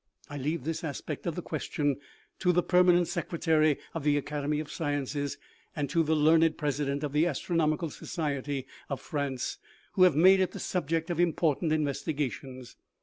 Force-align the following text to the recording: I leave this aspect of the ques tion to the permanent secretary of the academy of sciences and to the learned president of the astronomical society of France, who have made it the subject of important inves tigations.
I 0.31 0.37
leave 0.39 0.63
this 0.63 0.83
aspect 0.83 1.27
of 1.27 1.35
the 1.35 1.43
ques 1.43 1.65
tion 1.71 1.97
to 2.39 2.51
the 2.51 2.63
permanent 2.63 3.07
secretary 3.07 3.77
of 3.93 4.03
the 4.03 4.17
academy 4.17 4.59
of 4.59 4.71
sciences 4.71 5.37
and 5.75 5.91
to 5.91 6.01
the 6.01 6.15
learned 6.15 6.57
president 6.57 7.03
of 7.03 7.11
the 7.13 7.27
astronomical 7.27 7.91
society 7.91 8.65
of 8.89 8.99
France, 8.99 9.59
who 9.91 10.01
have 10.01 10.15
made 10.15 10.39
it 10.39 10.53
the 10.53 10.59
subject 10.59 11.11
of 11.11 11.19
important 11.19 11.71
inves 11.71 12.03
tigations. 12.03 12.77